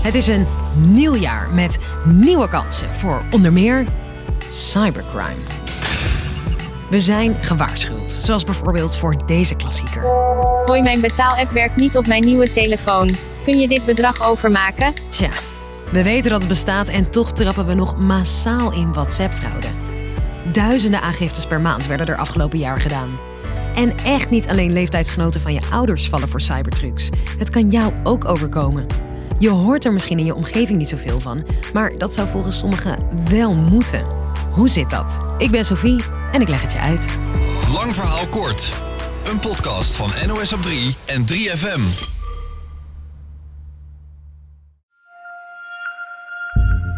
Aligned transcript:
Het 0.00 0.14
is 0.14 0.28
een 0.28 0.46
nieuw 0.76 1.16
jaar 1.16 1.48
met 1.54 1.78
nieuwe 2.04 2.48
kansen 2.48 2.90
voor 2.90 3.22
onder 3.30 3.52
meer 3.52 3.86
cybercrime. 4.48 5.40
We 6.90 7.00
zijn 7.00 7.34
gewaarschuwd, 7.40 8.12
zoals 8.12 8.44
bijvoorbeeld 8.44 8.96
voor 8.96 9.26
deze 9.26 9.56
klassieker. 9.56 10.02
Hoi, 10.64 10.82
mijn 10.82 11.00
betaalapp 11.00 11.50
werkt 11.50 11.76
niet 11.76 11.96
op 11.96 12.06
mijn 12.06 12.24
nieuwe 12.24 12.48
telefoon. 12.48 13.14
Kun 13.44 13.58
je 13.58 13.68
dit 13.68 13.84
bedrag 13.84 14.22
overmaken? 14.22 14.94
Tja, 15.08 15.28
we 15.92 16.02
weten 16.02 16.30
dat 16.30 16.38
het 16.38 16.48
bestaat 16.48 16.88
en 16.88 17.10
toch 17.10 17.32
trappen 17.32 17.66
we 17.66 17.74
nog 17.74 17.96
massaal 17.96 18.72
in 18.72 18.92
WhatsApp-fraude. 18.92 19.66
Duizenden 20.52 21.00
aangiftes 21.02 21.46
per 21.46 21.60
maand 21.60 21.86
werden 21.86 22.06
er 22.06 22.16
afgelopen 22.16 22.58
jaar 22.58 22.80
gedaan. 22.80 23.10
En 23.74 23.96
echt 23.96 24.30
niet 24.30 24.48
alleen 24.48 24.72
leeftijdsgenoten 24.72 25.40
van 25.40 25.54
je 25.54 25.60
ouders 25.70 26.08
vallen 26.08 26.28
voor 26.28 26.40
cybertrucs. 26.40 27.08
Het 27.38 27.50
kan 27.50 27.68
jou 27.68 27.92
ook 28.02 28.24
overkomen. 28.24 29.09
Je 29.40 29.48
hoort 29.50 29.84
er 29.84 29.92
misschien 29.92 30.18
in 30.18 30.24
je 30.24 30.34
omgeving 30.34 30.78
niet 30.78 30.88
zoveel 30.88 31.20
van, 31.20 31.46
maar 31.72 31.98
dat 31.98 32.14
zou 32.14 32.28
volgens 32.28 32.58
sommigen 32.58 32.98
wel 33.30 33.54
moeten. 33.54 34.04
Hoe 34.50 34.68
zit 34.68 34.90
dat? 34.90 35.20
Ik 35.38 35.50
ben 35.50 35.64
Sophie 35.64 36.02
en 36.32 36.40
ik 36.40 36.48
leg 36.48 36.62
het 36.62 36.72
je 36.72 36.78
uit. 36.78 37.18
Lang 37.72 37.94
verhaal 37.94 38.28
kort. 38.28 38.72
Een 39.24 39.40
podcast 39.40 39.94
van 39.94 40.10
NOS 40.26 40.52
op 40.52 40.62
3 40.62 40.96
en 41.06 41.22
3FM. 41.22 41.80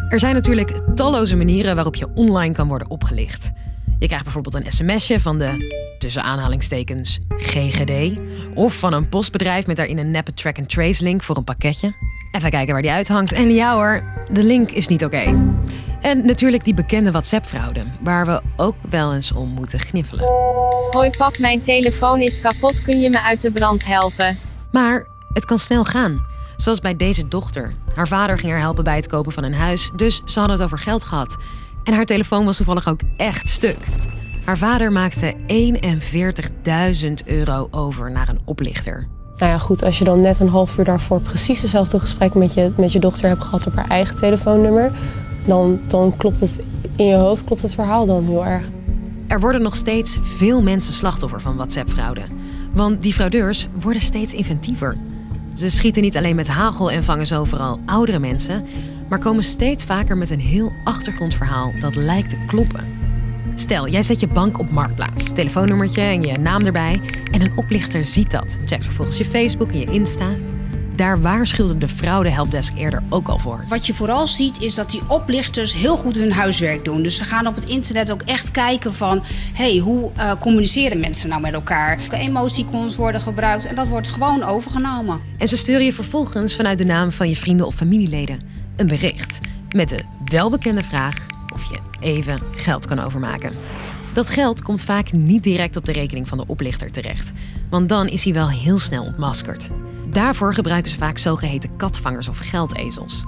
Er 0.09 0.19
zijn 0.19 0.33
natuurlijk 0.33 0.81
talloze 0.95 1.35
manieren 1.35 1.75
waarop 1.75 1.95
je 1.95 2.07
online 2.15 2.53
kan 2.53 2.67
worden 2.67 2.89
opgelicht. 2.89 3.51
Je 3.99 4.05
krijgt 4.05 4.23
bijvoorbeeld 4.23 4.55
een 4.55 4.71
sms'je 4.71 5.19
van 5.19 5.37
de 5.37 5.81
tussen 5.99 6.23
aanhalingstekens 6.23 7.19
GGD 7.29 8.19
of 8.53 8.77
van 8.77 8.93
een 8.93 9.09
postbedrijf 9.09 9.67
met 9.67 9.75
daarin 9.75 9.97
een 9.97 10.11
neppe 10.11 10.33
track-and-trace 10.33 11.03
link 11.03 11.23
voor 11.23 11.37
een 11.37 11.43
pakketje. 11.43 11.91
Even 12.35 12.49
kijken 12.49 12.73
waar 12.73 12.81
die 12.81 12.91
uithangt. 12.91 13.33
En 13.33 13.53
ja 13.53 13.73
hoor, 13.73 14.03
de 14.31 14.43
link 14.43 14.71
is 14.71 14.87
niet 14.87 15.05
oké. 15.05 15.53
En 16.01 16.25
natuurlijk 16.25 16.63
die 16.63 16.73
bekende 16.73 17.11
WhatsApp-fraude, 17.11 17.83
waar 17.99 18.25
we 18.25 18.41
ook 18.55 18.75
wel 18.89 19.13
eens 19.13 19.31
om 19.31 19.49
moeten 19.49 19.79
gniffelen. 19.79 20.25
Hoi 20.91 21.09
pap, 21.09 21.37
mijn 21.37 21.61
telefoon 21.61 22.19
is 22.21 22.39
kapot. 22.39 22.81
Kun 22.81 22.99
je 22.99 23.09
me 23.09 23.21
uit 23.21 23.41
de 23.41 23.51
brand 23.51 23.85
helpen? 23.85 24.37
Maar 24.71 25.07
het 25.33 25.45
kan 25.45 25.57
snel 25.57 25.83
gaan. 25.83 26.25
Zoals 26.57 26.79
bij 26.79 26.95
deze 26.95 27.27
dochter. 27.27 27.73
Haar 27.95 28.07
vader 28.07 28.39
ging 28.39 28.51
haar 28.51 28.61
helpen 28.61 28.83
bij 28.83 28.95
het 28.95 29.07
kopen 29.07 29.31
van 29.31 29.43
een 29.43 29.53
huis, 29.53 29.91
dus 29.95 30.21
ze 30.25 30.39
hadden 30.39 30.57
het 30.57 30.65
over 30.65 30.79
geld 30.79 31.03
gehad. 31.03 31.37
En 31.83 31.93
haar 31.93 32.05
telefoon 32.05 32.45
was 32.45 32.57
toevallig 32.57 32.87
ook 32.87 32.99
echt 33.17 33.47
stuk. 33.47 33.77
Haar 34.45 34.57
vader 34.57 34.91
maakte 34.91 35.33
41.000 37.07 37.13
euro 37.25 37.67
over 37.71 38.11
naar 38.11 38.29
een 38.29 38.41
oplichter. 38.45 39.07
Nou 39.43 39.55
ja, 39.55 39.61
goed, 39.61 39.83
als 39.83 39.97
je 39.97 40.03
dan 40.03 40.19
net 40.19 40.39
een 40.39 40.49
half 40.49 40.77
uur 40.77 40.85
daarvoor 40.85 41.21
precies 41.21 41.61
hetzelfde 41.61 41.99
gesprek 41.99 42.33
met 42.33 42.53
je, 42.53 42.71
met 42.77 42.91
je 42.91 42.99
dochter 42.99 43.27
hebt 43.27 43.43
gehad 43.43 43.67
op 43.67 43.75
haar 43.75 43.87
eigen 43.87 44.15
telefoonnummer, 44.15 44.91
dan, 45.45 45.79
dan 45.87 46.17
klopt 46.17 46.39
het 46.39 46.65
in 46.95 47.05
je 47.05 47.15
hoofd 47.15 47.43
klopt 47.43 47.61
het 47.61 47.73
verhaal 47.73 48.05
dan 48.05 48.25
heel 48.25 48.45
erg. 48.45 48.63
Er 49.27 49.39
worden 49.39 49.61
nog 49.61 49.75
steeds 49.75 50.17
veel 50.21 50.61
mensen 50.61 50.93
slachtoffer 50.93 51.41
van 51.41 51.55
WhatsApp-fraude. 51.55 52.21
Want 52.73 53.01
die 53.01 53.13
fraudeurs 53.13 53.67
worden 53.81 54.01
steeds 54.01 54.33
inventiever. 54.33 54.95
Ze 55.53 55.69
schieten 55.69 56.01
niet 56.01 56.17
alleen 56.17 56.35
met 56.35 56.47
hagel 56.47 56.91
en 56.91 57.03
vangen 57.03 57.27
zo 57.27 57.43
vooral 57.43 57.79
oudere 57.85 58.19
mensen, 58.19 58.65
maar 59.09 59.19
komen 59.19 59.43
steeds 59.43 59.85
vaker 59.85 60.17
met 60.17 60.29
een 60.29 60.39
heel 60.39 60.71
achtergrondverhaal 60.83 61.71
dat 61.79 61.95
lijkt 61.95 62.29
te 62.29 62.43
kloppen. 62.47 63.02
Stel, 63.55 63.87
jij 63.87 64.03
zet 64.03 64.19
je 64.19 64.27
bank 64.27 64.59
op 64.59 64.71
marktplaats, 64.71 65.33
telefoonnummertje 65.33 66.01
en 66.01 66.23
je 66.23 66.37
naam 66.37 66.65
erbij, 66.65 67.01
en 67.31 67.41
een 67.41 67.57
oplichter 67.57 68.03
ziet 68.03 68.31
dat. 68.31 68.59
Checkt 68.65 68.83
vervolgens 68.83 69.17
je 69.17 69.25
Facebook 69.25 69.71
en 69.71 69.79
je 69.79 69.85
Insta. 69.85 70.29
Daar 70.95 71.21
waarschuwde 71.21 71.77
de 71.77 71.87
fraude 71.87 72.29
helpdesk 72.29 72.73
eerder 72.77 73.03
ook 73.09 73.27
al 73.27 73.39
voor. 73.39 73.65
Wat 73.67 73.85
je 73.85 73.93
vooral 73.93 74.27
ziet 74.27 74.61
is 74.61 74.75
dat 74.75 74.91
die 74.91 75.01
oplichters 75.07 75.75
heel 75.75 75.97
goed 75.97 76.15
hun 76.15 76.31
huiswerk 76.31 76.85
doen. 76.85 77.03
Dus 77.03 77.17
ze 77.17 77.23
gaan 77.23 77.47
op 77.47 77.55
het 77.55 77.69
internet 77.69 78.11
ook 78.11 78.21
echt 78.21 78.51
kijken 78.51 78.93
van... 78.93 79.23
hey, 79.53 79.77
hoe 79.77 80.11
uh, 80.17 80.31
communiceren 80.39 80.99
mensen 80.99 81.29
nou 81.29 81.41
met 81.41 81.53
elkaar? 81.53 81.99
Emoticons 82.11 82.95
worden 82.95 83.21
gebruikt 83.21 83.65
en 83.65 83.75
dat 83.75 83.87
wordt 83.87 84.07
gewoon 84.07 84.43
overgenomen. 84.43 85.21
En 85.37 85.47
ze 85.47 85.57
sturen 85.57 85.85
je 85.85 85.93
vervolgens 85.93 86.55
vanuit 86.55 86.77
de 86.77 86.85
naam 86.85 87.11
van 87.11 87.29
je 87.29 87.35
vrienden 87.35 87.65
of 87.65 87.75
familieleden 87.75 88.39
een 88.75 88.87
bericht... 88.87 89.39
met 89.75 89.89
de 89.89 90.03
welbekende 90.25 90.83
vraag 90.83 91.25
of 91.53 91.63
je 91.63 91.77
even 91.99 92.39
geld 92.55 92.85
kan 92.85 92.99
overmaken. 92.99 93.53
Dat 94.13 94.29
geld 94.29 94.61
komt 94.61 94.83
vaak 94.83 95.11
niet 95.11 95.43
direct 95.43 95.75
op 95.75 95.85
de 95.85 95.91
rekening 95.91 96.27
van 96.27 96.37
de 96.37 96.47
oplichter 96.47 96.91
terecht, 96.91 97.31
want 97.69 97.89
dan 97.89 98.07
is 98.07 98.23
hij 98.23 98.33
wel 98.33 98.49
heel 98.49 98.79
snel 98.79 99.03
ontmaskerd. 99.03 99.69
Daarvoor 100.09 100.53
gebruiken 100.53 100.91
ze 100.91 100.97
vaak 100.97 101.17
zogeheten 101.17 101.75
katvangers 101.75 102.27
of 102.27 102.37
geldezels. 102.37 103.23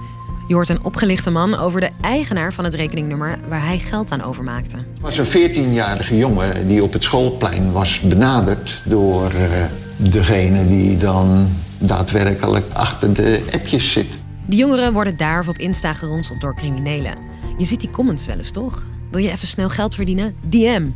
Je 0.48 0.54
hoort 0.54 0.68
een 0.68 0.84
opgelichte 0.84 1.30
man 1.30 1.58
over 1.58 1.80
de 1.80 1.90
eigenaar 2.00 2.52
van 2.52 2.64
het 2.64 2.74
rekeningnummer 2.74 3.38
waar 3.48 3.64
hij 3.64 3.78
geld 3.78 4.12
aan 4.12 4.22
overmaakte. 4.22 4.76
Het 4.76 5.00
was 5.00 5.18
een 5.18 5.50
14-jarige 5.50 6.16
jongen 6.16 6.68
die 6.68 6.82
op 6.82 6.92
het 6.92 7.02
schoolplein 7.02 7.72
was 7.72 8.00
benaderd 8.00 8.82
door 8.84 9.32
uh, 9.32 9.64
degene 9.96 10.66
die 10.68 10.96
dan 10.96 11.48
daadwerkelijk 11.78 12.64
achter 12.72 13.12
de 13.12 13.44
appjes 13.52 13.92
zit. 13.92 14.25
Die 14.46 14.58
jongeren 14.58 14.92
worden 14.92 15.16
daar 15.16 15.40
of 15.40 15.48
op 15.48 15.58
Insta 15.58 15.92
geronseld 15.92 16.40
door 16.40 16.54
criminelen. 16.54 17.18
Je 17.58 17.64
ziet 17.64 17.80
die 17.80 17.90
comments 17.90 18.26
wel 18.26 18.36
eens, 18.36 18.50
toch? 18.50 18.86
Wil 19.10 19.20
je 19.20 19.30
even 19.30 19.46
snel 19.46 19.68
geld 19.68 19.94
verdienen? 19.94 20.36
DM. 20.48 20.90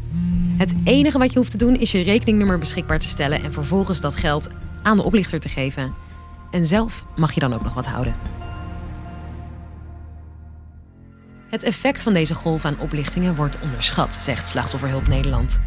Het 0.56 0.74
enige 0.84 1.18
wat 1.18 1.32
je 1.32 1.38
hoeft 1.38 1.50
te 1.50 1.56
doen 1.56 1.76
is 1.76 1.92
je 1.92 2.02
rekeningnummer 2.02 2.58
beschikbaar 2.58 2.98
te 2.98 3.08
stellen 3.08 3.42
en 3.42 3.52
vervolgens 3.52 4.00
dat 4.00 4.14
geld 4.14 4.48
aan 4.82 4.96
de 4.96 5.02
oplichter 5.02 5.40
te 5.40 5.48
geven. 5.48 5.94
En 6.50 6.66
zelf 6.66 7.04
mag 7.16 7.32
je 7.32 7.40
dan 7.40 7.52
ook 7.54 7.62
nog 7.62 7.74
wat 7.74 7.86
houden. 7.86 8.14
Het 11.48 11.62
effect 11.62 12.02
van 12.02 12.12
deze 12.12 12.34
golf 12.34 12.64
aan 12.64 12.80
oplichtingen 12.80 13.34
wordt 13.34 13.60
onderschat, 13.62 14.14
zegt 14.14 14.48
Slachtofferhulp 14.48 15.08
Nederland. 15.08 15.60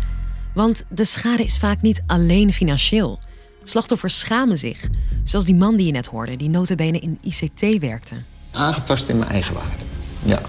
Want 0.54 0.86
de 0.90 1.06
schade 1.06 1.44
is 1.44 1.58
vaak 1.58 1.82
niet 1.82 2.04
alleen 2.08 2.54
financieel. 2.54 3.20
Slachtoffers 3.64 4.20
schamen 4.20 4.58
zich, 4.58 4.90
zoals 5.24 5.46
die 5.46 5.56
man 5.56 5.76
die 5.76 5.86
je 5.86 5.92
net 5.92 6.06
hoorde, 6.06 6.38
die 6.38 6.50
notabene 6.50 7.00
in 7.00 7.18
ICT 7.22 7.80
werkte. 7.80 8.16
Aangetast 8.52 9.10
in 9.10 9.18
mijn 9.18 9.32
eigen 9.32 9.54
waarde. 9.54 9.84
Ja. 10.24 10.40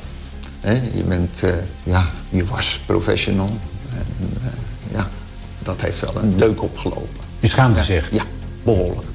je 0.95 1.05
bent, 1.09 1.43
uh, 1.45 1.51
ja, 1.83 2.11
je 2.29 2.47
was 2.47 2.81
professional. 2.87 3.49
En, 3.93 4.31
uh, 4.37 4.47
ja, 4.93 5.09
dat 5.59 5.81
heeft 5.81 6.01
wel 6.01 6.23
een 6.23 6.37
deuk 6.37 6.62
opgelopen. 6.62 7.23
Je 7.41 7.47
schaamt 7.47 7.77
ja. 7.77 7.83
zich? 7.83 8.12
Ja, 8.12 8.23
behoorlijk. 8.62 9.07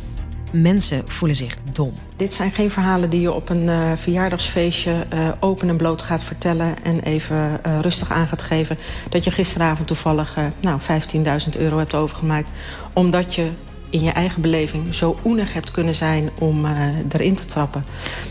Mensen 0.52 1.04
voelen 1.06 1.38
zich 1.38 1.58
dom. 1.72 1.94
Dit 2.16 2.34
zijn 2.34 2.52
geen 2.52 2.72
verhalen 2.72 3.10
die 3.10 3.22
je 3.22 3.32
op 3.32 3.50
een 3.50 3.64
uh, 3.64 3.92
verjaardagsfeestje 3.96 5.06
uh, 5.14 5.30
open 5.40 5.70
en 5.70 5.78
bloot 5.78 6.02
gaat 6.02 6.24
vertellen... 6.24 6.84
en 6.84 7.00
even 7.00 7.62
uh, 7.66 7.80
rustig 7.80 8.12
aan 8.12 8.28
gaat 8.28 8.42
geven 8.42 8.78
dat 9.10 9.24
je 9.24 9.32
gisteravond 9.32 9.88
toevallig 9.88 10.38
nou, 10.62 10.80
15.000 10.82 11.60
euro 11.60 11.78
hebt 11.78 11.96
overgemaakt. 11.96 12.50
Omdat 12.94 13.36
je 13.36 13.50
in 13.90 14.04
je 14.04 14.12
eigen 14.12 14.42
beleving 14.42 14.94
zo 14.94 15.18
oenig 15.26 15.54
hebt 15.54 15.72
kunnen 15.72 15.96
zijn 15.96 16.30
om 16.38 16.66
erin 17.12 17.36
te 17.36 17.46
trappen. 17.46 17.86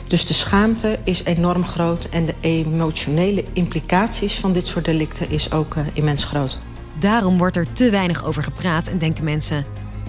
Dus 0.08 0.26
de 0.26 0.34
schaamte 0.34 0.98
is 1.04 1.24
enorm 1.24 1.64
groot 1.64 2.04
en 2.04 2.26
de 2.26 2.34
emotionele 2.40 3.44
implicaties 3.52 4.34
van 4.34 4.52
dit 4.52 4.66
soort 4.66 4.84
delicten 4.84 5.30
is 5.30 5.52
ook 5.52 5.74
immens 5.92 6.24
groot. 6.24 6.58
Daarom 6.98 7.38
wordt 7.38 7.56
er 7.56 7.72
te 7.72 7.90
weinig 7.90 8.24
over 8.24 8.42
gepraat 8.42 8.88
en 8.88 8.98
denken 8.98 9.24
mensen... 9.24 9.64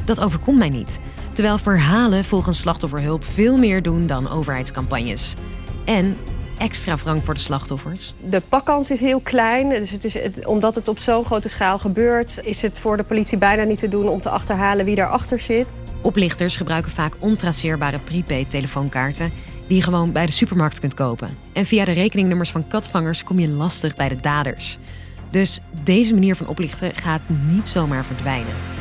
dat 0.06 0.20
overkomt 0.20 0.58
mij 0.58 0.70
niet... 0.70 1.00
Terwijl 1.40 1.58
verhalen 1.58 2.26
volgens 2.26 2.60
slachtofferhulp 2.60 3.26
veel 3.26 3.58
meer 3.58 3.82
doen 3.82 4.08
dan 4.08 4.30
overheidscampagnes. 4.30 5.34
En 5.86 6.18
extra 6.60 6.98
wrang 6.98 7.24
voor 7.24 7.34
de 7.34 7.40
slachtoffers. 7.40 8.14
De 8.30 8.42
pakkans 8.50 8.92
is 8.92 9.02
heel 9.02 9.20
klein, 9.20 9.70
dus 9.70 9.92
het 9.92 10.06
is, 10.06 10.14
het, 10.14 10.46
omdat 10.46 10.76
het 10.76 10.88
op 10.88 11.00
zo'n 11.00 11.26
grote 11.26 11.50
schaal 11.50 11.80
gebeurt... 11.80 12.40
is 12.44 12.62
het 12.62 12.80
voor 12.80 12.98
de 12.98 13.04
politie 13.04 13.38
bijna 13.38 13.64
niet 13.64 13.80
te 13.80 13.88
doen 13.88 14.08
om 14.08 14.22
te 14.22 14.30
achterhalen 14.30 14.86
wie 14.86 14.96
daarachter 14.96 15.40
zit. 15.40 15.74
Oplichters 16.02 16.58
gebruiken 16.58 16.92
vaak 16.92 17.14
ontraceerbare 17.20 18.00
prepaid-telefoonkaarten... 18.00 19.32
die 19.68 19.78
je 19.78 19.84
gewoon 19.84 20.12
bij 20.12 20.26
de 20.26 20.32
supermarkt 20.32 20.80
kunt 20.80 20.94
kopen. 20.94 21.30
En 21.54 21.66
via 21.66 21.86
de 21.86 21.92
rekeningnummers 21.92 22.52
van 22.52 22.68
katvangers 22.68 23.24
kom 23.24 23.40
je 23.40 23.50
lastig 23.50 23.96
bij 23.96 24.10
de 24.10 24.20
daders. 24.20 24.78
Dus 25.32 25.60
deze 25.84 26.14
manier 26.14 26.36
van 26.36 26.48
oplichten 26.48 26.96
gaat 26.96 27.22
niet 27.48 27.70
zomaar 27.70 28.06
verdwijnen. 28.06 28.79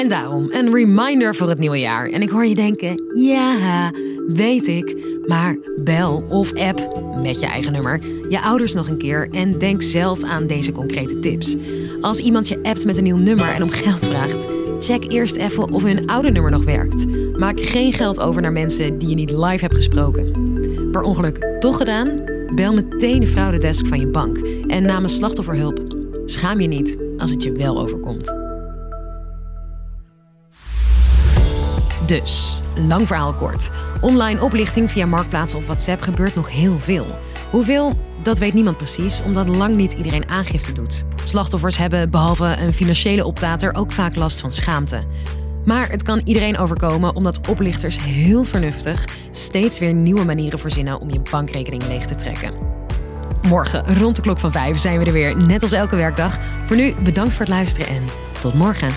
En 0.00 0.08
daarom 0.08 0.46
een 0.50 0.72
reminder 0.72 1.34
voor 1.34 1.48
het 1.48 1.58
nieuwe 1.58 1.78
jaar. 1.78 2.08
En 2.08 2.22
ik 2.22 2.30
hoor 2.30 2.46
je 2.46 2.54
denken: 2.54 3.02
ja, 3.14 3.90
weet 4.26 4.66
ik. 4.66 4.96
Maar 5.26 5.56
bel 5.76 6.24
of 6.28 6.54
app 6.54 7.02
met 7.22 7.40
je 7.40 7.46
eigen 7.46 7.72
nummer 7.72 8.00
je 8.28 8.40
ouders 8.40 8.74
nog 8.74 8.88
een 8.88 8.98
keer 8.98 9.28
en 9.30 9.58
denk 9.58 9.82
zelf 9.82 10.22
aan 10.22 10.46
deze 10.46 10.72
concrete 10.72 11.18
tips. 11.18 11.54
Als 12.00 12.18
iemand 12.18 12.48
je 12.48 12.62
appt 12.62 12.84
met 12.84 12.96
een 12.96 13.02
nieuw 13.02 13.16
nummer 13.16 13.48
en 13.48 13.62
om 13.62 13.70
geld 13.70 14.06
vraagt, 14.06 14.46
check 14.78 15.12
eerst 15.12 15.36
even 15.36 15.72
of 15.72 15.82
hun 15.82 16.06
oude 16.06 16.30
nummer 16.30 16.50
nog 16.50 16.64
werkt. 16.64 17.06
Maak 17.38 17.60
geen 17.60 17.92
geld 17.92 18.20
over 18.20 18.42
naar 18.42 18.52
mensen 18.52 18.98
die 18.98 19.08
je 19.08 19.14
niet 19.14 19.30
live 19.30 19.60
hebt 19.60 19.74
gesproken. 19.74 20.32
Per 20.90 21.02
ongeluk 21.02 21.56
toch 21.58 21.76
gedaan? 21.76 22.24
Bel 22.54 22.72
meteen 22.72 23.20
de 23.20 23.26
fraudedesk 23.26 23.86
van 23.86 24.00
je 24.00 24.06
bank. 24.06 24.38
En 24.66 24.82
namens 24.82 25.14
slachtofferhulp, 25.14 25.80
schaam 26.24 26.60
je 26.60 26.68
niet 26.68 26.98
als 27.18 27.30
het 27.30 27.42
je 27.42 27.52
wel 27.52 27.80
overkomt. 27.80 28.39
Dus, 32.10 32.60
lang 32.74 33.06
verhaal 33.06 33.32
kort. 33.32 33.70
Online 34.00 34.42
oplichting 34.42 34.90
via 34.90 35.06
marktplaatsen 35.06 35.58
of 35.58 35.64
WhatsApp 35.64 36.02
gebeurt 36.02 36.34
nog 36.34 36.50
heel 36.50 36.78
veel. 36.78 37.06
Hoeveel? 37.50 37.98
Dat 38.22 38.38
weet 38.38 38.54
niemand 38.54 38.76
precies, 38.76 39.22
omdat 39.22 39.48
lang 39.48 39.76
niet 39.76 39.92
iedereen 39.92 40.28
aangifte 40.28 40.72
doet. 40.72 41.04
Slachtoffers 41.24 41.76
hebben 41.76 42.10
behalve 42.10 42.56
een 42.58 42.72
financiële 42.72 43.24
optater 43.24 43.74
ook 43.74 43.92
vaak 43.92 44.14
last 44.14 44.40
van 44.40 44.52
schaamte. 44.52 45.02
Maar 45.64 45.90
het 45.90 46.02
kan 46.02 46.20
iedereen 46.24 46.58
overkomen 46.58 47.14
omdat 47.14 47.48
oplichters 47.48 47.98
heel 48.00 48.44
vernuftig 48.44 49.04
steeds 49.30 49.78
weer 49.78 49.92
nieuwe 49.92 50.24
manieren 50.24 50.58
verzinnen 50.58 51.00
om 51.00 51.10
je 51.10 51.22
bankrekening 51.30 51.86
leeg 51.86 52.06
te 52.06 52.14
trekken. 52.14 52.52
Morgen 53.42 53.98
rond 53.98 54.16
de 54.16 54.22
klok 54.22 54.38
van 54.38 54.52
5 54.52 54.78
zijn 54.78 54.98
we 54.98 55.04
er 55.04 55.12
weer, 55.12 55.36
net 55.36 55.62
als 55.62 55.72
elke 55.72 55.96
werkdag. 55.96 56.38
Voor 56.64 56.76
nu 56.76 56.94
bedankt 56.94 57.32
voor 57.32 57.44
het 57.44 57.54
luisteren 57.54 57.88
en 57.88 58.04
tot 58.40 58.54
morgen. 58.54 58.90